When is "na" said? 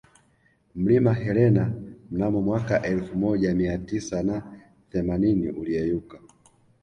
4.23-4.43